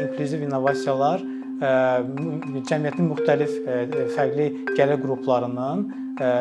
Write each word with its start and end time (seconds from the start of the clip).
İnklüziv 0.00 0.44
innovasiyalar 0.46 1.22
cəmiyyətin 1.60 3.08
müxtəlif 3.10 3.50
fərqli 4.14 4.46
gəlir 4.78 5.00
qruplarının 5.02 5.82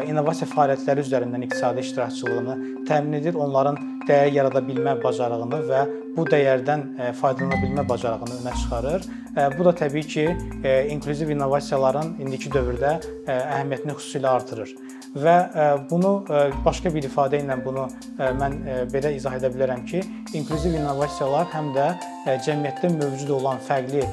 innovasiya 0.08 0.48
fəaliyyətləri 0.54 1.04
üzərindən 1.06 1.44
iqtisadi 1.48 1.84
iştirakçılığını 1.84 2.56
təmin 2.88 3.20
edir, 3.20 3.36
onların 3.36 3.80
dəyər 4.08 4.32
yarada 4.38 4.62
bilmə 4.64 4.96
bacarığını 5.04 5.60
və 5.70 5.82
bu 6.18 6.26
dəyərdən 6.30 6.86
faydalana 7.20 7.60
bilmə 7.64 7.88
bacarığını 7.90 8.40
önə 8.42 8.54
çıxarır. 8.62 9.10
Bu 9.58 9.66
da 9.66 9.76
təbii 9.84 10.08
ki, 10.14 10.28
inklüziv 10.94 11.30
innovasiyaların 11.36 12.16
indiki 12.24 12.52
dövrdə 12.54 12.96
əhəmiyyətini 13.28 13.98
xüsusilə 13.98 14.32
artırır 14.38 14.74
və 15.16 15.36
bunu 15.90 16.12
başqa 16.66 16.92
bir 16.94 17.08
ifadə 17.08 17.40
ilə 17.42 17.56
bunu 17.66 17.88
mən 18.20 18.58
belə 18.94 19.14
izah 19.18 19.38
edə 19.40 19.50
bilərəm 19.54 19.86
ki, 19.90 20.04
inklüziv 20.38 20.76
innovasiyalar 20.78 21.50
həm 21.54 21.72
də 21.78 21.88
cəmiyyətdə 22.46 22.92
mövcud 22.98 23.34
olan 23.40 23.62
fərqli 23.66 24.04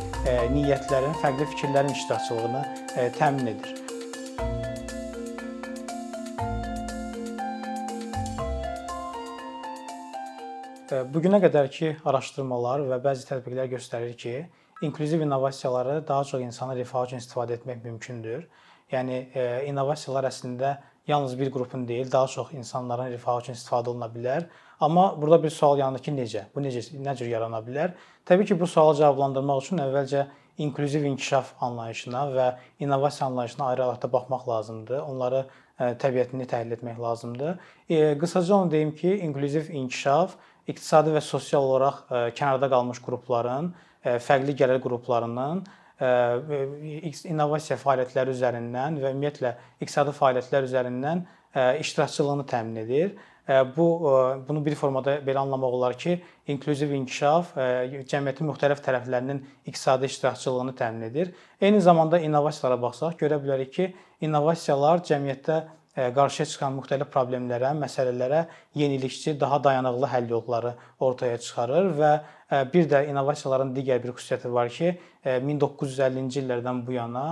niyyətlərin, 0.55 1.19
fərqli 1.23 1.51
fikirlərin 1.53 1.93
iştirakçılığını 1.93 3.11
təmin 3.19 3.53
edir. 3.53 3.86
Bu 10.87 11.19
günə 11.19 11.41
qədərki 11.43 11.97
araşdırmalar 12.07 12.85
və 12.87 12.97
bəzi 13.03 13.25
tədqiqlər 13.27 13.67
göstərir 13.73 14.13
ki, 14.15 14.35
inklüziv 14.87 15.25
innovasiyaları 15.25 15.97
daha 16.09 16.25
çox 16.25 16.41
insanın 16.45 16.79
rifahı 16.79 17.09
üçün 17.09 17.19
istifadə 17.19 17.57
etmək 17.57 17.83
mümkündür. 17.83 18.45
Yəni 18.93 19.17
innovasiyalar 19.67 20.29
əslində 20.31 20.77
yalnız 21.11 21.35
bir 21.41 21.51
qrupun 21.51 21.89
deyil, 21.89 22.13
daha 22.13 22.31
çox 22.31 22.53
insanların 22.55 23.11
rifahı 23.17 23.43
üçün 23.43 23.59
istifadə 23.59 23.91
oluna 23.91 24.07
bilər. 24.15 24.47
Amma 24.81 25.09
burada 25.23 25.43
bir 25.43 25.51
sual 25.51 25.79
yaranır 25.79 26.07
ki, 26.07 26.15
necə? 26.15 26.47
Bu 26.55 26.63
necə 26.63 26.87
nə 27.03 27.17
cür 27.19 27.35
yarana 27.35 27.65
bilər? 27.67 27.99
Təbii 28.27 28.47
ki, 28.47 28.61
bu 28.61 28.71
sualı 28.71 29.01
cavablandırmaq 29.03 29.67
üçün 29.67 29.83
əvvəlcə 29.83 30.27
inklüziv 30.63 31.03
inkişaf 31.11 31.55
anlayışına 31.61 32.27
və 32.39 32.51
innovasiya 32.81 33.27
anlayışına 33.27 33.67
ayrı-ayrılıqda 33.67 34.13
baxmaq 34.13 34.49
lazımdır. 34.49 35.01
Onları 35.03 35.47
təbiətini 35.79 36.47
təhlil 36.47 36.79
etmək 36.79 37.01
lazımdır. 37.01 37.57
Qısaca 38.21 38.55
onu 38.55 38.71
deyim 38.71 38.95
ki, 38.95 39.17
inklüziv 39.17 39.69
inkişaf 39.69 40.37
iqtisadi 40.67 41.15
və 41.15 41.23
sosial 41.23 41.65
olaraq 41.67 42.05
kənarda 42.37 42.69
qalmış 42.73 43.03
qrupların, 43.05 43.73
fərqli 44.03 44.55
gəlir 44.59 44.83
qruplarının 44.85 45.65
innovasiya 47.33 47.79
fəaliyyətləri 47.81 48.35
üzərindən 48.37 48.99
və 49.01 49.15
ümumiyyətlə 49.15 49.55
iqtisadi 49.81 50.13
fəaliyyətlər 50.19 50.69
üzərindən 50.69 51.25
iştirakçılığını 51.81 52.45
təmin 52.51 52.83
edir. 52.85 53.17
Bu 53.77 53.87
bunu 54.49 54.65
bir 54.67 54.75
formada 54.75 55.21
belə 55.23 55.39
anlamaq 55.39 55.75
olar 55.79 55.95
ki, 55.99 56.19
inklüziv 56.51 56.91
inkişaf 56.99 57.53
cəmiyyətin 58.11 58.49
müxtəlif 58.51 58.83
tərəflərinin 58.83 59.39
iqtisadi 59.71 60.11
iştirakçılığını 60.11 60.75
təmin 60.77 61.07
edir. 61.09 61.31
Eyni 61.61 61.81
zamanda 61.81 62.19
innovasiyalara 62.19 62.83
baxsaq, 62.83 63.15
görə 63.23 63.39
bilərik 63.45 63.71
ki, 63.73 63.87
innovasiyalar 64.27 65.05
cəmiyyətdə 65.07 65.61
qarşıya 65.97 66.47
çıxan 66.53 66.77
müxtəlif 66.77 67.09
problemlərə, 67.13 67.73
məsələlərə 67.81 68.45
yenilikçi, 68.77 69.35
daha 69.41 69.63
dayanıqlı 69.65 70.11
həll 70.13 70.31
yolları 70.31 70.75
ortaya 71.01 71.39
çıxarır 71.41 71.93
və 72.01 72.13
bir 72.73 72.89
də 72.91 73.07
innovasiyaların 73.11 73.73
digər 73.75 74.03
bir 74.05 74.13
xüsusiyyəti 74.15 74.53
var 74.53 74.69
ki, 74.71 74.95
1950-ci 75.25 76.43
illərdən 76.45 76.85
bu 76.87 76.99
yana 76.99 77.27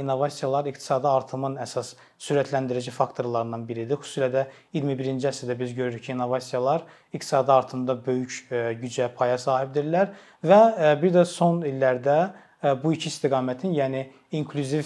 innovasiyalar 0.00 0.66
iqtisadi 0.66 1.06
artımın 1.06 1.54
əsas 1.62 1.92
sürətləndirici 2.18 2.90
faktorlarından 2.90 3.68
biridir. 3.68 4.00
Xüsusilə 4.02 4.28
də 4.32 4.46
21-ci 4.74 5.28
əsrdə 5.30 5.54
biz 5.60 5.76
görürük 5.76 6.02
ki, 6.08 6.12
innovasiyalar 6.16 6.82
iqtisadi 7.12 7.52
artımda 7.52 7.94
böyük 8.06 8.50
gücə, 8.82 9.06
paya 9.14 9.38
sahibdirlər 9.38 10.10
və 10.42 10.60
bir 11.02 11.14
də 11.14 11.24
son 11.28 11.62
illərdə 11.68 12.18
bu 12.62 12.92
iki 12.92 13.08
istiqamətin, 13.08 13.72
yəni 13.72 14.04
inklüziv 14.36 14.84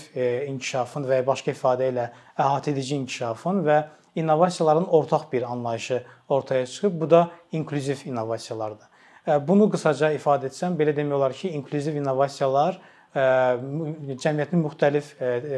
inkişafın 0.48 1.06
və 1.08 1.20
ya 1.20 1.26
başqa 1.26 1.50
ifadə 1.54 1.90
ilə 1.90 2.08
əhatəedici 2.38 3.00
inkişafın 3.02 3.62
və 3.66 3.78
innovasiyaların 4.14 4.86
ortaq 4.94 5.32
bir 5.32 5.42
anlayışı 5.42 6.02
ortaya 6.28 6.66
çıxıb. 6.66 7.00
Bu 7.00 7.10
da 7.10 7.30
inklüziv 7.52 8.06
innovasiyalardır. 8.06 8.86
Bunu 9.48 9.70
qısaca 9.72 10.12
ifadə 10.14 10.50
etsəm, 10.52 10.76
belə 10.78 10.94
demək 10.96 11.16
olar 11.16 11.32
ki, 11.32 11.50
inklüziv 11.56 11.96
innovasiyalar 11.96 12.78
cəmiyyətin 13.14 14.62
müxtəlif 14.62 15.10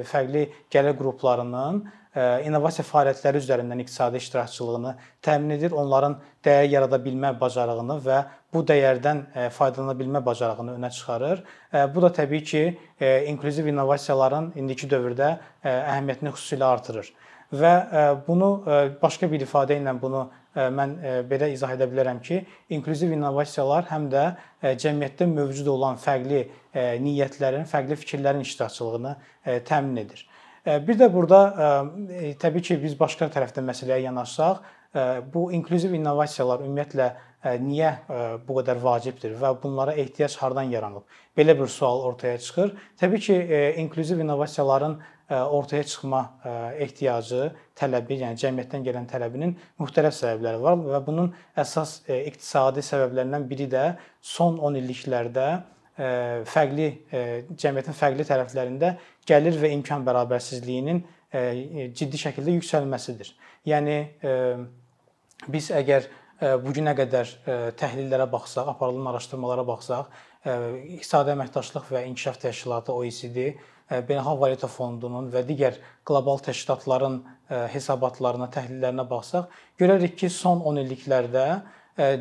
fərqli 0.09 0.43
gəlir 0.71 0.97
qruplarının 0.97 1.84
innovasiya 2.16 2.84
fəaliyyətləri 2.88 3.41
üzərindən 3.43 3.82
iqtisadi 3.82 4.21
iştirakçılığını 4.22 4.94
təmin 5.25 5.56
edir, 5.59 5.75
onların 5.77 6.16
dəyər 6.44 6.71
yarada 6.72 6.99
bilmə 7.03 7.34
bacarığını 7.41 7.99
və 8.06 8.22
bu 8.54 8.62
dəyərdən 8.71 9.50
faydalana 9.53 9.93
bilmə 9.99 10.25
bacarığını 10.25 10.78
önə 10.78 10.91
çıxarır. 10.97 11.43
Bu 11.94 12.03
da 12.03 12.12
təbii 12.16 12.44
ki, 12.44 12.62
inklüziv 13.32 13.69
innovasiyaların 13.69 14.54
indiki 14.56 14.88
dövrdə 14.88 15.37
əhəmiyyətini 15.65 16.32
xüsusilə 16.32 16.65
artırır. 16.65 17.12
Və 17.53 17.72
bunu 18.27 18.48
başqa 19.03 19.28
bir 19.31 19.44
ifadə 19.44 19.77
ilə 19.78 19.93
bunu 20.00 20.25
mən 20.56 20.94
belə 21.28 21.50
izah 21.53 21.75
edə 21.77 21.87
bilərəm 21.91 22.22
ki, 22.25 22.41
inklüziv 22.72 23.12
innovasiyalar 23.12 23.91
həm 23.91 24.09
də 24.10 24.25
cəmiyyətdə 24.65 25.28
mövcud 25.31 25.69
olan 25.75 26.00
fərqli 26.00 26.47
niyyətlərin, 27.04 27.69
fərqli 27.69 28.00
fikirlərin 28.00 28.41
iştirakçılığını 28.47 29.15
təmin 29.69 30.00
edir. 30.06 30.25
Bir 30.66 30.99
də 30.99 31.06
burada 31.15 31.41
təbii 32.43 32.65
ki, 32.66 32.77
biz 32.82 32.97
başqa 32.99 33.28
tərəfdən 33.31 33.69
məsələyə 33.69 34.00
yanaşsaq, 34.09 34.65
bu 35.31 35.44
inklüziv 35.54 35.93
innovasiyalar 35.94 36.65
ümumiyyətlə 36.65 37.06
niyə 37.62 37.93
bu 38.49 38.56
qədər 38.59 38.81
vacibdir 38.82 39.37
və 39.38 39.53
bunlara 39.62 39.94
ehtiyac 39.94 40.34
hardan 40.41 40.72
yaranıb? 40.72 41.04
Belə 41.38 41.54
bir 41.59 41.71
sual 41.71 42.03
ortaya 42.09 42.38
çıxır. 42.43 42.72
Təbii 42.99 43.22
ki, 43.28 43.37
inklüziv 43.84 44.19
innovasiyaların 44.25 44.99
ortaya 45.31 45.84
çıxma 45.87 46.25
ehtiyacı, 46.83 47.53
tələbi, 47.78 48.19
yəni 48.25 48.43
cəmiyyətdən 48.43 48.88
gələn 48.88 49.06
tələbinin 49.10 49.54
müxtəlif 49.78 50.19
səbəbləri 50.19 50.62
var 50.66 50.83
və 50.83 51.00
bunun 51.06 51.33
əsas 51.62 52.00
iqtisadi 52.10 52.83
səbəblərindən 52.91 53.47
biri 53.50 53.71
də 53.71 53.87
son 54.22 54.59
10 54.59 54.83
illiklərdə 54.83 55.48
fərqli 55.97 56.89
cəmiyyətin 57.57 57.97
fərqli 57.97 58.27
tərəflərində 58.29 58.95
gəlir 59.29 59.57
və 59.62 59.73
imkan 59.79 60.05
bərabərsizliyinin 60.07 61.03
ciddi 61.97 62.21
şəkildə 62.21 62.57
yüksəlməsidir. 62.59 63.33
Yəni 63.67 63.97
biz 65.53 65.71
əgər 65.75 66.09
bu 66.62 66.73
günə 66.77 66.93
qədər 66.99 67.33
təhlillərə 67.81 68.27
baxsaq, 68.33 68.69
aparılan 68.75 69.09
araşdırmalara 69.15 69.65
baxsaq, 69.67 70.11
İqtisadi 70.47 71.33
Əməkdaşlıq 71.33 71.89
və 71.91 72.05
İnkişaf 72.07 72.37
Təşkilatı 72.45 72.93
OECD, 72.93 73.57
Beynəlxalq 73.91 74.39
Valyuta 74.43 74.69
Fondunun 74.71 75.31
və 75.33 75.43
digər 75.49 75.81
qlobal 76.07 76.39
təşkilatların 76.45 77.19
hesabatlarına, 77.73 78.51
təhlillərinə 78.55 79.07
baxsaq, 79.11 79.49
görərik 79.81 80.15
ki, 80.21 80.31
son 80.31 80.63
10 80.63 80.83
illiklərdə 80.84 81.47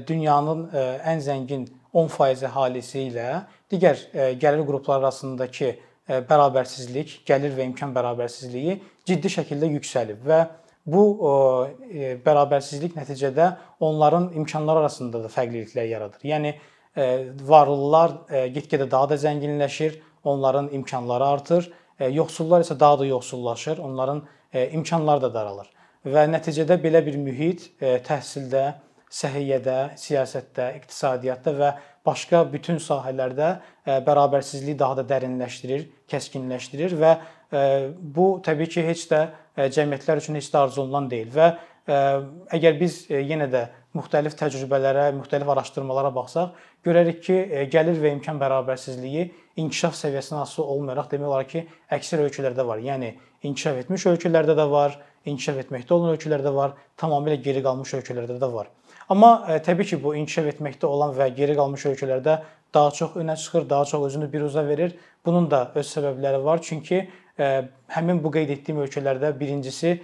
dünyanın 0.08 0.68
ən 1.06 1.22
zəngin 1.26 1.68
10% 1.96 2.46
əhalisi 2.50 3.06
ilə 3.10 3.30
digər 3.72 4.02
gəlir 4.42 4.66
qrupları 4.68 5.06
arasındakı 5.06 5.72
bərabərsizlik, 6.30 7.22
gəlir 7.26 7.56
və 7.56 7.66
imkan 7.72 7.94
bərabərsizliyi 7.96 8.78
ciddi 9.08 9.32
şəkildə 9.38 9.72
yüksəlib 9.78 10.26
və 10.28 10.42
bu 10.86 11.04
bərabərsizlik 12.26 12.98
nəticədə 13.00 13.48
onların 13.86 14.34
imkanları 14.38 14.84
arasında 14.84 15.24
da 15.24 15.32
fərqliliklər 15.34 15.88
yaradır. 15.90 16.22
Yəni 16.28 16.54
varlılar 17.48 18.20
get-gedə 18.54 18.86
daha 18.92 19.10
da 19.10 19.18
zənginləşir, 19.20 19.98
onların 20.24 20.70
imkanları 20.78 21.26
artır, 21.26 21.72
yoxsullar 22.00 22.62
isə 22.62 22.78
daha 22.80 23.00
da 23.00 23.10
yoxsullaşır, 23.10 23.82
onların 23.82 24.22
imkanları 24.78 25.26
da 25.26 25.34
daralır 25.34 25.72
və 26.06 26.28
nəticədə 26.30 26.78
belə 26.82 27.02
bir 27.06 27.18
mühit 27.18 27.66
təhsildə, 27.82 28.76
səhiyyədə, 29.16 29.78
siyasətdə, 30.00 30.72
iqtisadiyyatda 30.82 31.54
və 31.60 31.70
başqa 32.06 32.44
bütün 32.52 32.82
sahələrdə 32.84 33.54
bərabərsizliyi 34.08 34.78
daha 34.80 35.00
da 35.00 35.06
dərinləşdirir, 35.14 35.88
kəskinləşdirir 36.12 36.98
və 37.00 37.14
bu 38.18 38.28
təbii 38.46 38.70
ki, 38.76 38.84
heç 38.90 39.08
də 39.14 39.22
cəmiyyətlər 39.78 40.22
üçün 40.22 40.38
heç 40.40 40.52
də 40.52 40.66
arzulanan 40.66 41.10
deyil 41.12 41.32
və 41.34 41.54
əgər 41.88 42.78
biz 42.80 43.06
yenə 43.10 43.48
də 43.52 43.64
müxtəlif 43.96 44.36
təcrübələrə, 44.36 45.12
müxtəlif 45.16 45.50
araşdırmalara 45.54 46.12
baxsaq, 46.16 46.56
görərik 46.84 47.22
ki, 47.24 47.38
gəlir 47.72 48.02
və 48.02 48.12
imkan 48.18 48.42
bərabərsizliyi 48.42 49.30
inkişaf 49.62 49.96
səviyyəsinə 49.96 50.42
asılı 50.44 50.66
olmayaraq 50.74 51.12
demək 51.14 51.30
olar 51.30 51.48
ki, 51.48 51.64
əksər 51.96 52.26
ölkələrdə 52.26 52.66
var. 52.68 52.82
Yəni 52.84 53.14
inkişaf 53.48 53.80
etmiş 53.86 54.08
ölkələrdə 54.12 54.58
də 54.58 54.66
var, 54.72 54.98
inkişaf 55.30 55.62
etməkdə 55.64 55.96
olan 55.96 56.18
ölkələrdə 56.18 56.52
var, 56.58 56.76
tamamilə 57.00 57.40
geri 57.46 57.64
qalmış 57.64 57.96
ölkələrdə 58.02 58.36
də 58.42 58.52
var. 58.52 58.74
Amma 59.10 59.60
təbii 59.66 59.86
ki, 59.86 60.00
bu 60.04 60.16
inkişaf 60.18 60.48
etməkdə 60.56 60.90
olan 60.90 61.14
və 61.18 61.30
geri 61.38 61.56
qalmış 61.58 61.86
ölkələrdə 61.92 62.40
daha 62.74 62.92
çox 62.92 63.20
önə 63.22 63.36
çıxır, 63.38 63.70
daha 63.70 63.86
çox 63.86 64.08
özünü 64.08 64.32
biruzə 64.34 64.68
verir. 64.68 64.96
Bunun 65.26 65.52
da 65.52 65.72
öz 65.76 65.88
səbəbləri 65.88 66.44
var. 66.44 66.62
Çünki 66.62 67.04
həmin 67.38 68.24
bu 68.24 68.32
qeyd 68.34 68.50
etdiyim 68.58 68.82
ölkələrdə 68.86 69.32
birincisi 69.40 70.00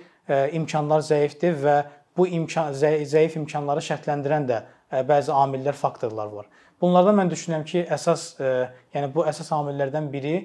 imkanlar 0.54 1.02
zəifdir 1.08 1.58
və 1.64 1.76
bu 2.18 2.28
imkan 2.28 2.74
zəif 2.78 3.38
imkanları 3.40 3.82
şərtləndirən 3.90 4.48
də 4.50 4.64
bəzi 5.08 5.32
amillər, 5.34 5.74
faktorlar 5.74 6.28
var. 6.32 6.50
Bunlardan 6.82 7.16
mən 7.18 7.30
düşünürəm 7.32 7.64
ki, 7.66 7.86
əsas 7.94 8.36
yəni 8.94 9.12
bu 9.14 9.26
əsas 9.30 9.52
amillərdən 9.56 10.10
biri 10.14 10.36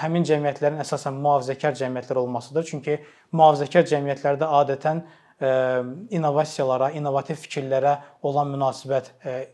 həmin 0.00 0.24
cəmiyyətlərin 0.28 0.80
əsasən 0.82 1.18
mühafizəkar 1.18 1.76
cəmiyyətlər 1.80 2.20
olmasıdır. 2.22 2.66
Çünki 2.70 2.98
mühafizəkar 3.32 3.86
cəmiyyətlərdə 3.90 4.48
adətən 4.60 5.02
innovasiyalara, 5.40 6.92
innovativ 6.94 7.40
fikirlərə 7.42 7.96
olan 8.22 8.52
münasibət 8.54 9.10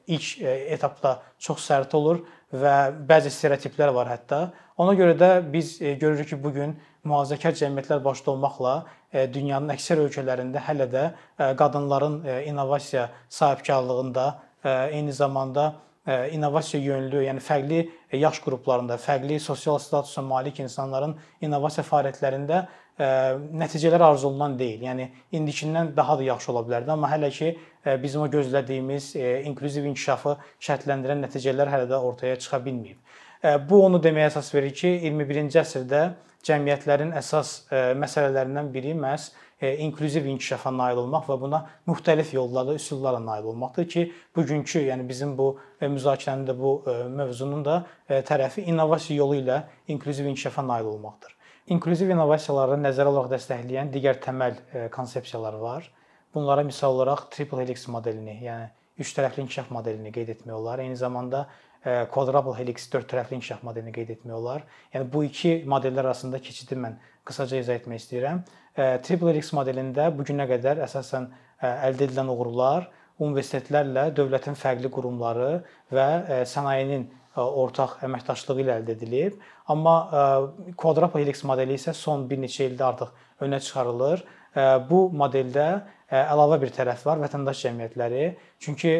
ilk 0.07 0.43
etapda 0.77 1.17
çox 1.41 1.65
sərt 1.71 1.95
olur 1.97 2.21
və 2.53 2.75
bəzi 3.09 3.33
stereotiplər 3.33 3.95
var 3.95 4.11
hətta. 4.13 4.51
Ona 4.81 4.95
görə 4.99 5.17
də 5.19 5.31
biz 5.53 5.79
görürük 5.81 6.33
ki, 6.33 6.41
bu 6.43 6.53
gün 6.53 6.79
mühafizəkar 7.05 7.57
cəmiyyətlər 7.57 8.03
başda 8.05 8.35
olmaqla 8.35 8.75
dünyanın 9.33 9.73
əksər 9.75 10.03
ölkələrində 10.05 10.61
hələ 10.67 10.87
də 10.93 11.05
qadınların 11.59 12.21
innovasiya 12.47 13.09
sahibkarlığında 13.29 14.27
eyni 14.93 15.13
zamanda 15.13 15.73
innovasiya 16.33 16.83
yönlü, 16.83 17.23
yəni 17.29 17.41
fərqli 17.45 17.81
yaş 18.19 18.41
qruplarında, 18.45 18.97
fərqli 18.99 19.39
sosial 19.41 19.79
statusa 19.79 20.23
malik 20.25 20.61
insanların 20.61 21.15
innovasiya 21.41 21.85
fəaliyyətlərində 21.87 22.67
nəticələr 22.99 24.03
arzu 24.11 24.29
olunan 24.29 24.59
deyil. 24.59 24.83
Yəni 24.85 25.09
indikindən 25.33 25.93
daha 25.97 26.19
da 26.19 26.27
yaxşı 26.27 26.53
ola 26.53 26.65
bilərdi, 26.67 26.91
amma 26.93 27.09
hələ 27.13 27.31
ki 27.33 27.53
bizim 28.03 28.21
o 28.23 28.29
gözlədiyimiz 28.29 29.15
inklüziv 29.49 29.87
inkişafı 29.93 30.37
şərtləndirən 30.61 31.23
nəticələr 31.25 31.71
hələ 31.73 31.87
də 31.89 32.01
ortaya 32.01 32.37
çıxa 32.37 32.61
bilməyib. 32.65 32.99
Bu 33.71 33.85
onu 33.87 34.03
deməyə 34.05 34.29
əsas 34.29 34.51
verir 34.53 34.75
ki, 34.77 34.91
21-ci 35.09 35.63
əsrdə 35.63 36.03
cəmiyyətlərin 36.45 37.15
əsas 37.17 37.71
məsələlərindən 38.01 38.69
biri 38.75 38.93
məhz 38.97 39.31
inklüziv 39.61 40.25
inkişafa 40.25 40.71
nail 40.73 41.03
olmaq 41.03 41.27
və 41.29 41.37
buna 41.41 41.59
müxtəlif 41.89 42.35
yollarla, 42.35 42.75
üsullarla 42.81 43.21
nail 43.25 43.49
olmaqdır 43.53 43.89
ki, 43.89 44.05
bugünkü, 44.37 44.87
yəni 44.89 45.09
bizim 45.09 45.35
bu 45.37 45.59
müzakirənin 45.81 46.47
də 46.49 46.55
bu 46.57 46.71
mövzunun 47.17 47.65
da 47.65 47.83
tərəfi 48.09 48.65
innovasiya 48.73 49.19
yolu 49.19 49.37
ilə 49.43 49.63
inklüziv 49.89 50.33
inkişafa 50.33 50.65
nail 50.69 50.89
olmaqdır. 50.95 51.37
İnklüziv 51.71 52.09
innovasiyaları 52.11 52.81
nəzərə 52.83 53.13
alaraq 53.13 53.29
dəstəkləyən 53.31 53.93
digər 53.95 54.17
təməl 54.25 54.57
e, 54.59 54.81
konsepsiyalar 54.91 55.55
var. 55.63 55.85
Bunlara 56.35 56.65
misal 56.67 56.97
olaraq 56.97 57.29
triple 57.31 57.63
helix 57.63 57.85
modelini, 57.87 58.41
yəni 58.43 58.65
üç 59.05 59.13
tərəfli 59.15 59.45
inkişaf 59.45 59.71
modelini 59.71 60.11
qeyd 60.17 60.33
etmək 60.35 60.57
olar. 60.57 60.83
Eyni 60.83 60.99
zamanda 60.99 61.45
e, 61.85 62.09
quadruple 62.11 62.57
helix 62.59 62.89
dörd 62.91 63.07
tərəfli 63.13 63.39
inkişaf 63.39 63.63
modelini 63.63 63.95
qeyd 63.95 64.11
etmək 64.17 64.35
olar. 64.35 64.65
Yəni 64.97 65.07
bu 65.13 65.23
iki 65.29 65.53
modellər 65.71 66.09
arasında 66.09 66.43
keçidi 66.43 66.75
mən 66.75 66.99
qısaca 67.31 67.63
izah 67.63 67.79
etmək 67.79 68.03
istəyirəm. 68.03 68.43
E, 68.75 68.91
triple 69.07 69.31
helix 69.31 69.53
modelində 69.55 70.09
bu 70.17 70.27
günə 70.27 70.49
qədər 70.51 70.83
əsasən 70.89 71.31
əldə 71.71 72.09
edilən 72.09 72.35
uğurlar 72.35 72.91
universitetlərlə 73.23 74.09
dövlətin 74.17 74.59
fərqli 74.59 74.91
qurumları 74.91 75.53
və 75.95 76.11
sənayenin 76.51 77.07
ortaq 77.41 77.99
əməkdaşlığı 78.07 78.59
ilə 78.63 78.77
əldə 78.81 78.97
edilib. 78.97 79.39
Amma 79.73 79.95
kvadrat 80.77 81.15
helix 81.19 81.45
modeli 81.49 81.79
isə 81.79 81.95
son 81.97 82.29
bir 82.31 82.41
neçə 82.43 82.69
ildə 82.69 82.87
artıq 82.89 83.45
önə 83.45 83.61
çıxarılır. 83.65 84.25
Bu 84.91 85.05
modeldə 85.15 85.69
əlavə 86.11 86.57
bir 86.59 86.73
tərəf 86.75 87.05
var, 87.07 87.21
vətəndaş 87.23 87.61
cəmiyyətləri. 87.67 88.25
Çünki 88.59 88.97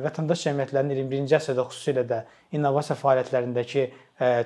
vətəndaş 0.00 0.46
cəmiyyətlərinin 0.46 1.02
21-ci 1.02 1.36
əsrdə 1.36 1.66
xüsusilə 1.68 2.06
də 2.08 2.22
innovasiya 2.56 2.96
fəaliyyətlərindəki 3.02 3.84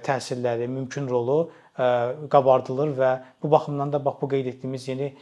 təsirləri, 0.03 0.67
mümkün 0.67 1.07
rolu 1.07 1.45
qabardılır 1.79 2.91
və 2.99 3.13
bu 3.39 3.51
baxımdan 3.53 3.93
da 3.93 4.01
bax 4.03 4.19
bu 4.19 4.29
qeyd 4.33 4.49
etdiyimiz 4.51 4.89
yeni 4.89 5.13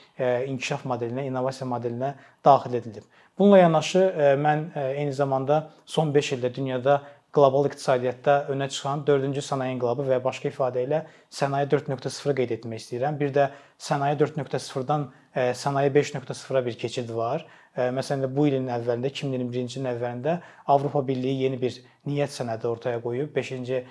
inkişaf 0.49 0.87
modelinə, 0.89 1.27
innovasiya 1.29 1.69
modelinə 1.69 2.15
daxil 2.45 2.79
edilib. 2.81 3.05
Bununla 3.37 3.59
yanaşı 3.59 4.01
mən 4.41 4.63
eyni 4.95 5.13
zamanda 5.13 5.67
son 5.85 6.15
5 6.15 6.33
ildə 6.39 6.55
dünyada 6.57 7.03
qlobal 7.37 7.69
iqtisadiyyatda 7.69 8.37
önə 8.53 8.69
çıxan 8.73 9.05
4-cü 9.09 9.45
sənaye 9.45 9.75
inqilabı 9.77 10.07
və 10.09 10.23
başqa 10.25 10.49
ifadə 10.49 10.87
ilə 10.87 11.03
sənaye 11.33 11.69
4.0-ı 11.73 12.35
qeyd 12.41 12.57
etmək 12.57 12.83
istəyirəm. 12.83 13.21
Bir 13.21 13.35
də 13.37 13.51
sənaye 13.89 14.17
4.0-dan 14.21 15.11
e, 15.35 15.53
sənaye 15.55 15.93
5.0-a 15.93 16.65
bir 16.67 16.79
keçid 16.81 17.13
var. 17.15 17.45
E, 17.77 17.91
məsələn 17.93 18.33
bu 18.33 18.47
ilin 18.49 18.71
əvvəlində 18.73 19.13
2021-ci 19.13 19.81
ilin 19.81 19.91
əvvəlində 19.93 20.39
Avropa 20.73 21.03
Birliyi 21.07 21.45
yeni 21.45 21.61
bir 21.61 21.77
niyyət 22.09 22.33
sənədi 22.39 22.71
ortaya 22.71 23.03
qoyub 23.05 23.37
5-ci 23.37 23.77
e, 23.77 23.85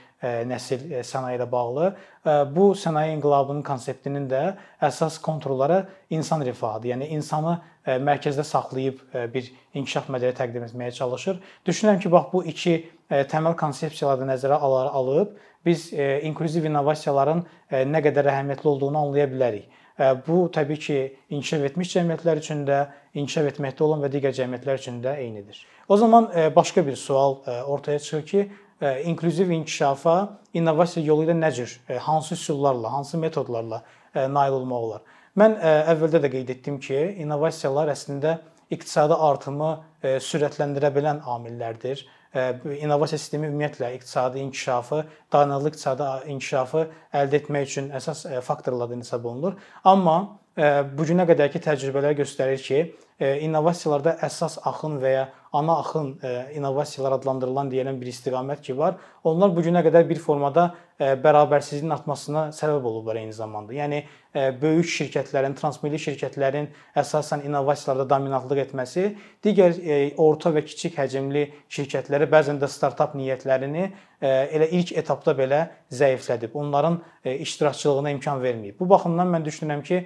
nəsil 0.50 0.88
sənaye 1.06 1.38
ilə 1.38 1.50
bağlı. 1.52 1.92
Bu 2.56 2.72
sənaye 2.74 3.14
inqilabının 3.14 3.62
konseptinin 3.68 4.26
də 4.32 4.42
əsas 4.90 5.20
kontrolları 5.22 5.84
insan 6.10 6.42
rifahıdır. 6.48 6.96
Yəni 6.96 7.12
insanı 7.20 7.60
mərkəzdə 7.86 8.42
saxlayıb 8.42 9.04
bir 9.34 9.52
inkişaf 9.78 10.10
modeli 10.10 10.34
təqdim 10.34 10.66
etməyə 10.66 10.96
çalışır. 10.98 11.38
Düşünürəm 11.68 12.00
ki, 12.02 12.12
bax 12.12 12.32
bu 12.34 12.42
iki 12.50 12.80
təməl 13.10 13.56
konsepsiyaları 13.60 14.28
nəzərə 14.32 14.58
alıb 14.60 15.36
biz 15.66 15.92
inklüziv 15.94 16.66
innovasiyaların 16.70 17.44
nə 17.90 18.02
qədər 18.06 18.30
əhəmiyyətli 18.34 18.70
olduğunu 18.70 19.02
anlaya 19.02 19.26
bilərik. 19.32 19.66
Bu 20.28 20.50
təbii 20.52 20.80
ki, 20.80 20.98
inkişaf 21.32 21.62
etmiş 21.70 21.94
cəmiyyətlər 21.96 22.42
üçün 22.42 22.66
də, 22.68 22.82
inkişaf 23.16 23.46
etməkdə 23.54 23.86
olan 23.86 24.02
və 24.04 24.10
digər 24.12 24.34
cəmiyyətlər 24.36 24.82
üçün 24.82 24.98
də 25.04 25.16
eynidir. 25.24 25.62
O 25.88 25.98
zaman 25.98 26.28
başqa 26.56 26.86
bir 26.86 26.96
sual 27.00 27.38
ortaya 27.68 28.00
çıxır 28.00 28.26
ki, 28.26 28.52
inklüziv 29.06 29.50
inkişafa 29.50 30.16
innovasiya 30.54 31.06
yolu 31.06 31.24
ilə 31.30 31.38
nə 31.40 31.52
cür, 31.56 31.78
hansı 32.00 32.34
üsullarla, 32.34 32.92
hansı 32.92 33.18
metodlarla 33.18 33.84
nail 34.16 34.58
olmaq 34.60 34.90
olar? 34.90 35.02
Mən 35.40 35.56
əvvəldə 35.64 36.22
də 36.26 36.32
qeyd 36.34 36.52
etdim 36.58 36.80
ki, 36.80 37.00
innovasiyalar 37.24 37.94
əslində 37.96 38.38
iqtisadi 38.72 39.16
artımı 39.16 39.72
sürətləndirə 40.04 40.92
bilən 40.96 41.24
amillərdir 41.24 42.04
innovasiya 42.36 43.20
sistemi 43.20 43.48
ümumiyyətlə 43.48 43.94
iqtisadi 43.96 44.40
inkişafı, 44.44 45.04
dayanıqlı 45.34 45.72
iqtisadi 45.72 46.10
inkişafı 46.34 46.88
əldə 47.14 47.40
etmək 47.42 47.70
üçün 47.70 47.90
əsas 47.96 48.26
faktorlardan 48.44 49.04
hesab 49.06 49.26
olunur. 49.26 49.56
Amma 49.84 50.18
bu 50.56 51.08
günə 51.08 51.26
qədərki 51.28 51.60
təcrübələr 51.64 52.16
göstərir 52.20 52.62
ki, 52.64 52.80
innovasiyalarda 53.20 54.18
əsas 54.28 54.58
axın 54.68 55.00
və 55.00 55.12
ya 55.12 55.26
ana 55.56 55.78
axın 55.80 56.14
innovasiyalar 56.56 57.18
adlandırılan 57.20 57.72
deyilən 57.72 58.00
bir 58.02 58.12
istiqamət 58.12 58.62
ki 58.62 58.78
var. 58.78 58.98
Onlar 59.24 59.56
bu 59.56 59.64
günə 59.64 59.84
qədər 59.86 60.08
bir 60.10 60.20
formada 60.20 60.74
bərabərsizliyin 61.00 61.92
artmasına 61.92 62.46
səbəb 62.56 62.86
olublar 62.88 63.18
eyni 63.20 63.34
zamanda. 63.36 63.74
Yəni 63.76 64.04
böyük 64.62 64.88
şirkətlərin, 64.92 65.56
transmilli 65.60 66.00
şirkətlərin 66.00 66.70
əsasən 67.00 67.44
innovasiyalarda 67.48 68.08
dominantlıq 68.14 68.62
etməsi 68.66 69.06
digər 69.44 69.76
orta 70.22 70.52
və 70.56 70.64
kiçik 70.68 70.98
həcmli 71.00 71.46
şirkətləri, 71.72 72.28
bəzən 72.32 72.60
də 72.62 72.70
startap 72.72 73.16
niyyətlərini 73.20 73.90
elə 74.24 74.70
ilk 74.72 74.94
etapda 75.00 75.36
belə 75.36 75.62
zəiflədib. 75.92 76.56
Onların 76.56 77.02
iştirakçılığına 77.24 78.16
imkan 78.16 78.44
verməyib. 78.44 78.80
Bu 78.80 78.90
baxımdan 78.90 79.32
mən 79.36 79.48
düşünürəm 79.48 79.84
ki, 79.84 80.06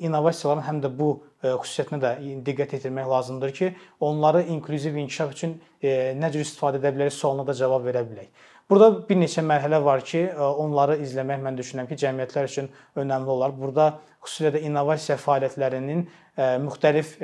innovasiyaların 0.00 0.64
həm 0.64 0.82
də 0.84 0.92
bu 0.98 1.10
xüsusiyyətinə 1.44 2.00
də 2.02 2.12
diqqət 2.44 2.76
yetirmək 2.78 3.08
lazımdır 3.08 3.52
ki, 3.56 3.72
onları 4.00 4.42
inklüziv 4.52 4.96
inkişaf 4.96 5.32
üçün 5.36 5.58
nə 5.82 6.32
cür 6.32 6.44
istifadə 6.44 6.80
edə 6.80 6.92
bilərik 6.96 7.16
sualına 7.16 7.44
da 7.46 7.54
cavab 7.54 7.84
verə 7.84 8.04
bilək. 8.08 8.30
Burada 8.70 8.88
bir 9.08 9.18
neçə 9.20 9.44
mərhələ 9.46 9.78
var 9.84 10.00
ki, 10.02 10.24
onları 10.42 10.96
izləmək 11.04 11.42
mən 11.44 11.58
düşünürəm 11.58 11.86
ki, 11.86 11.98
cəmiyyətlər 12.02 12.48
üçün 12.48 12.70
önəmli 12.98 13.30
olar. 13.30 13.52
Burada 13.54 13.84
xüsusilə 14.26 14.56
də 14.56 14.62
innovasiya 14.66 15.16
fəaliyyətlərinin 15.22 16.00
müxtəlif 16.36 17.14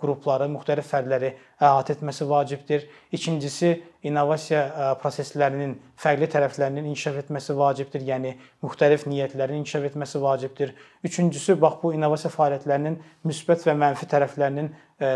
qrupları, 0.00 0.46
müxtəlif 0.48 0.86
fərdləri 0.88 1.34
əhatə 1.60 1.96
etməsi 1.96 2.24
vacibdir. 2.28 2.86
İkincisi, 3.12 3.74
innovasiya 4.06 4.94
proseslərinin 5.02 5.74
fərqli 6.00 6.28
tərəflərinin 6.32 6.86
inkişaf 6.88 7.18
etməsi 7.20 7.56
vacibdir. 7.58 8.04
Yəni 8.06 8.32
müxtəlif 8.64 9.04
niyyətlərin 9.10 9.60
inkişaf 9.60 9.90
etməsi 9.90 10.22
vacibdir. 10.22 10.72
Üçüncüsü, 11.04 11.58
bax 11.60 11.82
bu 11.82 11.92
innovasiya 11.96 12.32
fəaliyyətlərinin 12.32 12.96
müsbət 13.28 13.66
və 13.68 13.76
mənfi 13.76 14.08
tərəflərinin 14.08 14.72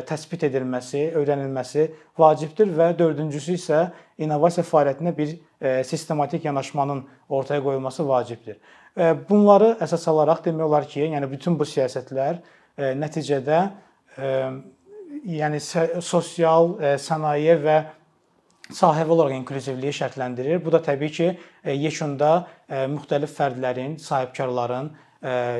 təsbit 0.08 0.44
edilməsi, 0.50 1.06
öyrənilməsi 1.16 1.86
vacibdir 2.20 2.68
və 2.76 2.90
dördüncüsü 2.98 3.56
isə 3.56 3.86
innovasiya 4.20 4.66
fəaliyyətinə 4.68 5.16
bir 5.16 5.38
sistematik 5.88 6.44
yanaşmanın 6.44 7.06
ortaya 7.28 7.64
qoyulması 7.64 8.04
vacibdir. 8.08 8.60
Bunları 9.28 9.76
əsas 9.80 10.04
alaraq 10.10 10.42
demək 10.44 10.66
olar 10.66 10.84
ki, 10.88 11.06
yəni 11.14 11.28
bütün 11.30 11.56
bu 11.56 11.64
siyasətlər 11.64 12.42
nəticədə 12.80 13.60
yəni 15.30 15.60
sosial, 15.60 16.74
sənaye 17.00 17.56
və 17.60 17.76
sahəvi 18.70 19.10
olaraq 19.10 19.34
inklüzivliyi 19.40 19.92
şərtləndirir. 19.98 20.60
Bu 20.64 20.72
da 20.72 20.80
təbii 20.84 21.12
ki, 21.12 21.28
yekunda 21.74 22.46
müxtəlif 22.70 23.32
fərdlərin, 23.36 23.98
sahibkarların 24.00 24.92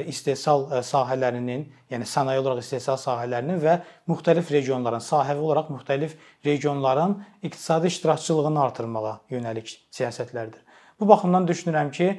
istehsal 0.09 0.69
sahələrinin, 0.87 1.67
yəni 1.93 2.07
sənaye 2.09 2.41
olaraq 2.41 2.63
istehsal 2.63 2.97
sahələrinin 3.03 3.61
və 3.61 3.75
müxtəlif 4.09 4.49
regionların, 4.55 5.03
sahəvi 5.05 5.45
olaraq 5.45 5.69
müxtəlif 5.75 6.15
regionların 6.47 7.19
iqtisadi 7.43 7.91
iştirakçılığını 7.93 8.63
artırmağa 8.63 9.19
yönəlik 9.35 9.75
siyasətlərdir. 9.93 10.63
Bu 11.01 11.09
baxımdan 11.09 11.47
düşünürəm 11.49 11.91
ki, 11.97 12.11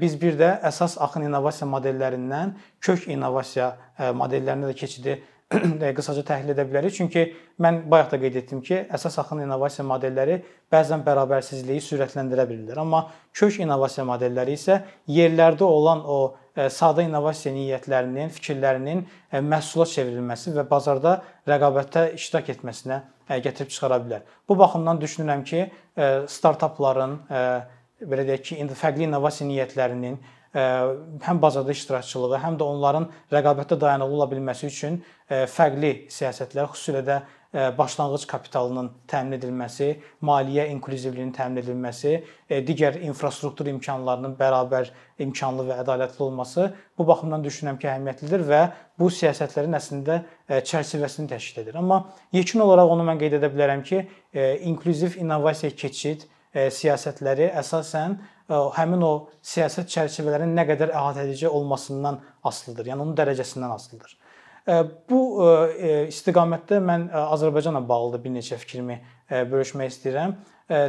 biz 0.00 0.14
bir 0.20 0.38
də 0.40 0.54
əsas 0.64 0.96
axın 1.04 1.26
innovasiya 1.26 1.68
modellərindən 1.68 2.54
kök 2.80 3.10
innovasiya 3.12 3.66
modellərinə 4.16 4.70
də 4.70 4.76
keçidi 4.78 5.18
qısaca 5.96 6.22
təhlil 6.26 6.54
edə 6.54 6.64
bilərik. 6.68 6.94
Çünki 6.96 7.24
mən 7.62 7.82
bayaq 7.90 8.12
da 8.12 8.20
qeyd 8.22 8.38
etdim 8.42 8.62
ki, 8.64 8.78
əsas 8.94 9.18
axın 9.20 9.42
innovasiya 9.44 9.84
modelləri 9.86 10.38
bəzən 10.72 11.04
bərabərsizliyi 11.06 11.82
sürətləndirə 11.84 12.46
bilirlər. 12.48 12.80
Amma 12.82 13.04
kök 13.36 13.60
innovasiya 13.64 14.06
modelləri 14.08 14.56
isə 14.56 14.80
yerlərdə 15.12 15.66
olan 15.68 16.02
o 16.04 16.18
e, 16.56 16.68
sadə 16.72 17.04
innovasiya 17.06 17.52
niyyətlərinin, 17.56 18.32
fikirlərinin 18.32 19.04
e, 19.04 19.42
məhsula 19.44 19.86
çevrilməsi 19.92 20.54
və 20.56 20.66
bazarda 20.70 21.18
rəqabətdə 21.48 22.08
iştirak 22.16 22.52
etməsinə 22.56 23.02
e, 23.28 23.40
gətirib 23.44 23.72
çıxara 23.74 24.00
bilər. 24.04 24.24
Bu 24.48 24.58
baxımdan 24.58 25.00
düşünürəm 25.02 25.44
ki, 25.48 25.68
startapların 26.32 27.18
belə 28.08 28.26
deyək 28.28 28.46
ki, 28.48 28.60
indi 28.62 28.78
fərqli 28.78 29.08
innovasiya 29.08 29.48
niyyətlərinin 29.50 30.16
həm 30.52 31.38
bazarda 31.40 31.72
iştirakçılığı, 31.72 32.36
həm 32.42 32.58
də 32.60 32.64
onların 32.68 33.06
rəqabətdə 33.32 33.78
dayanıqlı 33.80 34.18
ola 34.18 34.26
bilməsi 34.28 34.66
üçün 34.68 34.98
fərqli 35.28 35.92
siyasətlər, 36.12 36.68
xüsusilə 36.74 37.00
də 37.06 37.22
başlanğıc 37.76 38.26
kapitalının 38.28 38.90
təmin 39.08 39.36
edilməsi, 39.38 39.88
maliyyə 40.24 40.66
inklüzivliyinin 40.72 41.32
təmin 41.36 41.60
edilməsi, 41.60 42.12
digər 42.68 42.98
infrastruktur 43.04 43.68
imkanlarının 43.72 44.36
bərabər 44.36 44.92
imkanlı 45.24 45.66
və 45.68 45.78
ədalətli 45.84 46.24
olması 46.28 46.68
bu 46.98 47.06
baxımdan 47.08 47.44
düşünürəm 47.44 47.80
ki, 47.80 47.88
əhəmiyyətlidir 47.92 48.44
və 48.48 48.62
bu 49.00 49.08
siyasətlərin 49.12 49.76
əslində 49.80 50.20
çərçivəsini 50.48 51.32
təşkil 51.32 51.64
edir. 51.64 51.80
Amma 51.80 52.06
yekun 52.32 52.64
olaraq 52.64 52.92
onu 52.92 53.08
mən 53.08 53.20
qeyd 53.20 53.40
edə 53.40 53.52
bilərəm 53.52 53.84
ki, 53.88 54.04
inklüziv 54.72 55.16
innovasiya 55.20 55.72
keçid 55.76 56.28
siyasətləri 56.52 57.48
əsasən 57.62 58.16
həmin 58.76 59.04
o 59.06 59.12
siyasət 59.46 59.88
çərçivələrinin 59.94 60.56
nə 60.58 60.66
qədər 60.68 60.92
əhatəedici 60.92 61.48
olmasından 61.48 62.18
asılıdır. 62.48 62.90
Yəni 62.92 63.04
onun 63.06 63.16
dərəcəsindən 63.16 63.72
asılıdır. 63.76 64.16
Bu 65.10 65.20
istiqamətdə 66.12 66.78
mən 66.84 67.08
Azərbaycanla 67.22 67.82
bağlı 67.88 68.20
bir 68.24 68.34
neçə 68.36 68.58
fikrimi 68.60 69.00
bölüşmək 69.30 69.94
istəyirəm. 69.94 70.34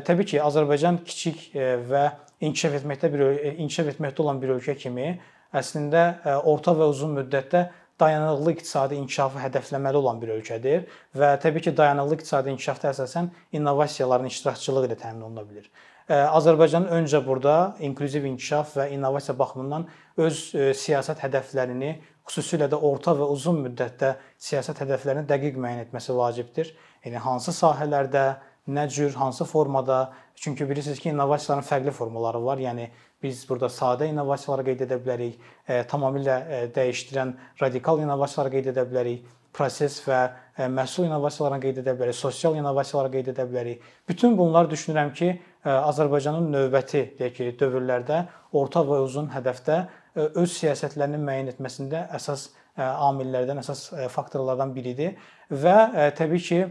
Təbii 0.08 0.28
ki, 0.34 0.42
Azərbaycan 0.44 1.00
kiçik 1.08 1.48
və 1.90 2.04
inkişaf 2.44 2.78
etməkdə 2.82 3.10
bir 3.14 3.24
inkişaf 3.54 3.94
etməkdə 3.96 4.22
olan 4.24 4.42
bir 4.44 4.54
ölkə 4.58 4.76
kimi 4.80 5.16
əslində 5.54 6.04
orta 6.50 6.76
və 6.78 6.90
uzun 6.92 7.16
müddətdə 7.18 7.66
dayanıqlı 8.04 8.54
iqtisadi 8.58 9.00
inkişafı 9.00 9.42
hədəfləməli 9.48 10.04
olan 10.04 10.22
bir 10.22 10.36
ölkədir 10.36 10.86
və 11.18 11.32
təbii 11.44 11.66
ki, 11.70 11.76
dayanıqlı 11.80 12.20
iqtisadi 12.20 12.54
inkişafda 12.54 12.92
əsasən 12.92 13.32
innovasiyaların 13.58 14.30
iştirakçılığı 14.30 14.86
ilə 14.92 15.00
təmin 15.08 15.26
oluna 15.30 15.48
bilər. 15.48 15.72
Azərbaycanın 16.12 16.90
öncə 16.92 17.22
burada 17.24 17.76
inklüziv 17.80 18.26
inkişaf 18.28 18.74
və 18.76 18.90
innovasiya 18.92 19.38
baxımından 19.40 19.86
öz 20.20 20.40
siyasət 20.76 21.22
hədəflərini, 21.24 21.94
xüsusilə 22.28 22.68
də 22.72 22.80
orta 22.90 23.14
və 23.16 23.28
uzun 23.32 23.62
müddətdə 23.64 24.10
siyasət 24.48 24.84
hədəflərini 24.84 25.24
dəqiq 25.30 25.56
müəyyən 25.64 25.86
etməsi 25.86 26.16
vacibdir. 26.18 26.74
Yəni 27.06 27.24
hansı 27.24 27.56
sahələrdə, 27.56 28.26
nə 28.68 28.88
cür, 28.90 29.14
hansı 29.14 29.46
formada? 29.46 30.14
Çünki 30.36 30.70
bilirsiniz 30.70 31.00
ki, 31.00 31.10
innovasiyaların 31.10 31.68
fərqli 31.68 31.92
formaları 31.92 32.44
var. 32.46 32.58
Yəni 32.58 32.90
biz 33.24 33.46
burada 33.50 33.70
sadə 33.72 34.10
innovasiyaları 34.12 34.66
qeyd 34.70 34.84
edə 34.88 34.98
bilərik, 35.04 35.40
e, 35.68 35.82
tamamilə 35.88 36.38
e, 36.48 36.60
dəyişdirən 36.76 37.34
radikal 37.62 38.02
innovasiyaları 38.04 38.54
qeyd 38.58 38.72
edə 38.74 38.86
bilərik, 38.90 39.28
proses 39.54 40.00
və 40.08 40.20
e, 40.58 40.68
məhsul 40.68 41.08
innovasiyalarını 41.08 41.62
qeyd 41.64 41.82
edə 41.84 41.94
bilərik, 41.98 42.18
sosial 42.18 42.58
innovasiyaları 42.58 43.14
qeyd 43.14 43.32
edə 43.36 43.46
bilərik. 43.50 43.84
Bütün 44.10 44.38
bunlar 44.38 44.70
düşünürəm 44.72 45.14
ki, 45.14 45.30
e, 45.64 45.70
Azərbaycanın 45.70 46.50
növbəti 46.56 47.06
deyək 47.20 47.38
ki, 47.38 47.50
dövrlərdə 47.62 48.24
orta 48.60 48.84
və 48.88 49.00
uzun 49.06 49.30
hədəfdə 49.36 49.80
e, 49.84 50.28
öz 50.28 50.58
siyasətlərinin 50.58 51.24
müəyyən 51.24 51.54
etməsində 51.54 52.08
əsas 52.18 52.50
e, 52.50 52.84
amillərdən, 52.84 53.62
əsas 53.64 53.86
e, 53.94 54.08
faktorlardan 54.14 54.74
biridir 54.76 55.20
və 55.50 55.78
e, 55.94 56.10
təbii 56.18 56.48
ki, 56.48 56.64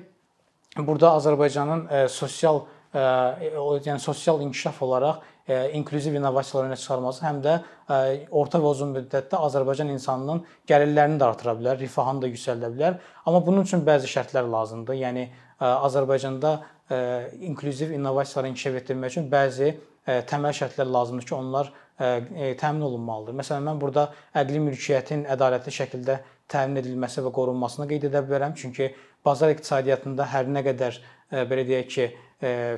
burada 0.78 1.12
Azərbaycanın 1.18 1.84
e, 1.88 2.08
sosial 2.08 2.62
e, 2.94 2.98
yəni 2.98 3.98
sosial 3.98 4.40
inkişaf 4.40 4.82
olaraq 4.82 5.28
inklüziv 5.74 6.14
innovasiyalar 6.14 6.68
önə 6.70 6.76
çıxarması 6.78 7.24
həm 7.24 7.38
də 7.42 7.54
orta 8.30 8.60
və 8.62 8.68
uzun 8.76 8.92
müddətdə 8.94 9.40
Azərbaycan 9.42 9.88
insanının 9.90 10.44
gəlirlərini 10.70 11.18
də 11.18 11.26
artıra 11.26 11.56
bilər, 11.58 11.80
rifahını 11.80 12.22
da 12.22 12.30
yüksəldə 12.30 12.70
bilər. 12.76 13.00
Amma 13.26 13.40
bunun 13.46 13.66
üçün 13.66 13.82
bəzi 13.82 14.06
şərtlər 14.12 14.46
lazımdır. 14.52 15.00
Yəni 15.00 15.24
Azərbaycanda 15.58 16.52
inklüziv 17.48 17.90
innovasiyaları 17.90 18.52
inkişaf 18.52 18.78
etdirmək 18.84 19.16
üçün 19.16 19.26
bəzi 19.34 19.72
təməl 20.30 20.54
şərtlər 20.62 20.94
lazımdır 20.94 21.26
ki, 21.26 21.34
onlar 21.34 21.72
təmin 21.98 22.84
olunmalıdır. 22.88 23.36
Məsələn, 23.40 23.64
mən 23.68 23.80
burada 23.80 24.08
əqli 24.34 24.60
mülkiyyətin 24.66 25.24
ədalətli 25.32 25.74
şəkildə 25.76 26.18
təmin 26.52 26.80
edilməsi 26.82 27.24
və 27.24 27.32
qorunmasını 27.32 27.88
qeyd 27.90 28.08
edə 28.10 28.22
bilərəm. 28.26 28.54
Çünki 28.58 28.90
bazar 29.24 29.52
iqtisadiyyatında 29.54 30.26
hər 30.32 30.50
nə 30.50 30.64
qədər 30.66 30.98
belə 31.48 31.66
deyək 31.68 31.88
ki, 31.94 32.08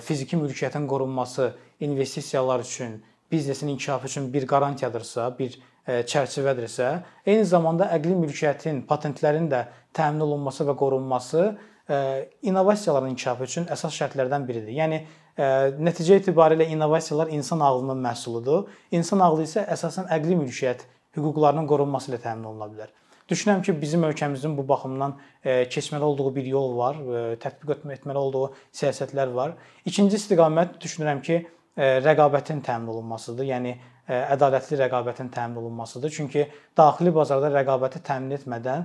fiziki 0.04 0.37
mülkiyyətin 0.37 0.87
qorunması 0.87 1.54
investisiyalar 1.80 2.61
üçün, 2.61 3.02
biznesin 3.33 3.68
inkişafı 3.68 4.06
üçün 4.06 4.33
bir 4.33 4.47
qarantiyadırsa, 4.47 5.30
bir 5.38 5.56
çərçivədirsə, 5.85 6.90
eyni 7.26 7.44
zamanda 7.44 7.88
əqli 7.97 8.14
mülkiyyətin, 8.16 8.85
patentlərin 8.88 9.50
də 9.50 9.64
təmin 9.97 10.21
olunması 10.25 10.64
və 10.68 10.76
qorunması 10.76 11.56
innovasiyaların 12.42 13.11
inkişafı 13.12 13.44
üçün 13.44 13.66
əsas 13.73 13.97
şərtlərdən 13.99 14.47
biridir. 14.49 14.73
Yəni 14.78 15.02
nəticə 15.38 16.21
etibarilə 16.21 16.67
innovasiyalar 16.71 17.31
insan 17.35 17.61
ağlının 17.61 17.99
məhsuludur. 18.05 18.69
İnsan 18.95 19.21
ağlı 19.25 19.47
isə 19.49 19.64
əsasən 19.75 20.11
əqli 20.14 20.37
mülkiyyət 20.38 20.85
hüquqlarının 21.17 21.67
qorunması 21.71 22.12
ilə 22.12 22.21
təmin 22.23 22.50
oluna 22.50 22.69
bilər. 22.71 22.93
Düşünürəm 23.31 23.62
ki, 23.64 23.73
bizim 23.81 24.03
ölkəmizin 24.05 24.53
bu 24.57 24.67
baxımdan 24.69 25.17
keçməli 25.45 26.05
olduğu 26.05 26.35
bir 26.37 26.45
yol 26.45 26.76
var, 26.76 26.99
tətbiq 27.41 27.87
etməli 27.97 28.21
olduğu 28.21 28.50
siyasətlər 28.69 29.33
var. 29.35 29.55
İkinci 29.88 30.19
istiqamət 30.21 30.76
düşünürəm 30.83 31.23
ki, 31.25 31.38
rəqabətin 31.79 32.61
təmin 32.62 32.93
olunmasıdır. 32.93 33.49
Yəni 33.49 33.79
ədalətli 34.08 34.78
rəqabətin 34.82 35.30
təmin 35.32 35.62
olunmasıdır. 35.62 36.11
Çünki 36.11 36.46
daxili 36.76 37.14
bazarda 37.14 37.49
rəqabəti 37.54 38.02
təmin 38.04 38.37
etmədən 38.37 38.84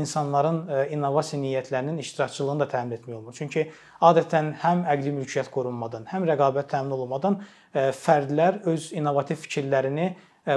insanların 0.00 0.62
innovasiya 0.94 1.42
niyyətlərinin 1.42 1.98
iştirakçılığını 2.00 2.64
da 2.64 2.68
təmin 2.76 2.96
etmək 2.96 3.18
olmur. 3.18 3.36
Çünki 3.36 3.66
adətən 4.00 4.54
həm 4.62 4.86
əqli 4.94 5.12
mülkiyyət 5.18 5.52
qorunmadan, 5.52 6.08
həm 6.12 6.24
rəqabət 6.30 6.72
təmin 6.72 6.96
olunmadan 6.96 7.42
fərdlər 7.74 8.62
öz 8.72 8.90
innovativ 8.96 9.44
fikirlərini 9.44 10.14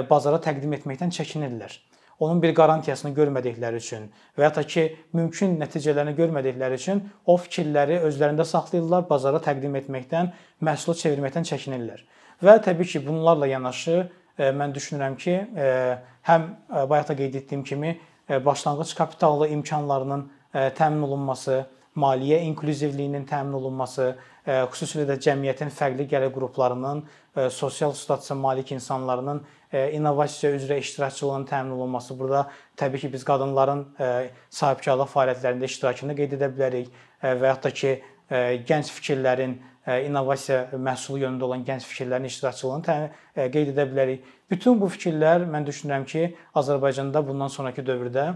bazara 0.08 0.40
təqdim 0.40 0.78
etməkdən 0.80 1.12
çəkinirlər 1.20 1.80
onun 2.20 2.42
bir 2.42 2.52
qarantiyasını 2.54 3.14
görmədikləri 3.16 3.80
üçün 3.80 4.08
və 4.36 4.44
ya 4.44 4.50
da 4.54 4.62
ki, 4.68 4.82
mümkün 5.16 5.56
nəticələrini 5.60 6.12
görmədikləri 6.18 6.76
üçün 6.76 7.00
o 7.24 7.36
fikirləri 7.40 7.96
özlərində 8.04 8.44
saxlayırlar, 8.44 9.06
bazara 9.08 9.40
təqdim 9.40 9.78
etməkdən, 9.80 10.28
məhsula 10.60 10.98
çevirməkdən 11.00 11.48
çəkinirlər. 11.48 12.04
Və 12.40 12.56
təbii 12.64 12.88
ki, 12.88 13.02
bunlarla 13.04 13.46
yanaşı 13.50 13.96
e, 14.38 14.48
mən 14.56 14.72
düşünürəm 14.72 15.16
ki, 15.20 15.32
e, 15.60 15.66
həm 16.24 16.46
e, 16.48 16.84
bayaq 16.88 17.10
da 17.10 17.16
qeyd 17.18 17.34
etdiyim 17.42 17.64
kimi 17.64 17.98
başlanğıc 18.30 18.94
kapitalı 18.94 19.48
imkanlarının 19.48 20.28
təmin 20.54 21.02
olunması, 21.02 21.64
maliyyə 21.98 22.38
inklüzivliyinin 22.46 23.24
təmin 23.26 23.56
olunması, 23.58 24.04
xüsusilə 24.46 25.08
də 25.08 25.16
cəmiyyətin 25.24 25.72
fərqli 25.74 26.06
gəlir 26.12 26.30
qruplarının, 26.36 27.02
sosial 27.50 27.90
statusa 27.92 28.36
malik 28.38 28.70
insanların 28.72 29.42
innovasiya 29.72 30.52
üzrə 30.54 30.78
iştirakçılığının 30.78 31.48
təmin 31.50 31.74
olunması. 31.74 32.18
Burada 32.18 32.44
təbii 32.76 33.02
ki, 33.02 33.12
biz 33.12 33.26
qadınların 33.26 33.82
sahibkarlıq 34.60 35.10
fəaliyyətlərində 35.10 35.72
iştirakını 35.72 36.14
qeyd 36.22 36.38
edə 36.38 36.52
bilərik 36.54 36.94
və 37.22 37.50
hətta 37.50 37.74
ki, 37.74 37.96
gənc 38.70 38.94
fikirlərin 38.94 39.58
innovasiya 39.86 40.76
məhsulu 40.76 41.22
yönündə 41.24 41.46
olan 41.46 41.64
gənc 41.64 41.86
fikirlərin 41.88 42.28
iştirakçılığını 42.28 42.98
qeyd 43.54 43.72
edə 43.72 43.86
bilərik. 43.88 44.22
Bütün 44.50 44.80
bu 44.80 44.90
fikirlər 44.92 45.46
mən 45.48 45.66
düşünürəm 45.66 46.04
ki, 46.04 46.36
Azərbaycanda 46.54 47.22
bundan 47.26 47.48
sonrakı 47.48 47.84
dövrdə 47.86 48.32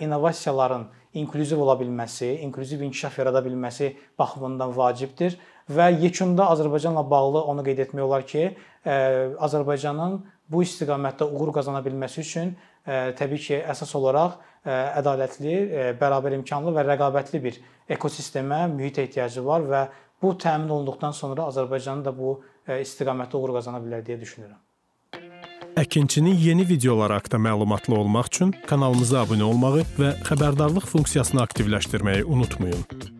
innovasiyaların 0.00 0.86
inklüziv 1.20 1.58
ola 1.58 1.74
bilməsi, 1.80 2.38
inklüziv 2.46 2.80
inkişaf 2.86 3.18
yarada 3.18 3.42
bilməsi 3.44 3.96
baxımından 4.18 4.76
vacibdir 4.76 5.38
və 5.70 5.90
yekunda 6.00 6.46
Azərbaycanla 6.54 7.02
bağlı 7.10 7.42
onu 7.50 7.64
qeyd 7.66 7.82
etmək 7.86 8.04
olar 8.04 8.26
ki, 8.26 8.52
Azərbaycanın 8.86 10.20
bu 10.50 10.62
istiqamətdə 10.62 11.26
uğur 11.26 11.52
qazana 11.54 11.82
bilməsi 11.84 12.22
üçün 12.22 12.54
təbii 12.86 13.42
ki, 13.42 13.58
əsas 13.74 13.90
olaraq 13.98 14.38
ədalətli, 14.70 15.56
bərabər 16.00 16.38
imkanlı 16.38 16.72
və 16.76 16.86
rəqabətli 16.92 17.42
bir 17.42 17.58
ekosistemə, 17.90 18.66
mühitə 18.70 19.04
ehtiyacı 19.06 19.44
var 19.44 19.66
və 19.66 19.82
bu 20.22 20.32
təmin 20.38 20.68
olunduqdan 20.68 21.14
sonra 21.16 21.48
Azərbaycanın 21.52 22.04
da 22.04 22.16
bu 22.16 22.40
istiqamətdə 22.80 23.38
uğur 23.38 23.54
qazana 23.58 23.80
bilər 23.84 24.04
deyə 24.06 24.18
düşünürəm. 24.20 24.58
Əkinçinin 25.80 26.34
yeni 26.34 26.66
videoları 26.68 27.20
haqqında 27.20 27.38
məlumatlı 27.46 27.94
olmaq 28.00 28.32
üçün 28.32 28.50
kanalımıza 28.66 29.22
abunə 29.22 29.46
olmağı 29.46 29.86
və 30.00 30.10
xəbərdarlıq 30.26 30.90
funksiyasını 30.92 31.42
aktivləşdirməyi 31.46 32.26
unutmayın. 32.26 33.19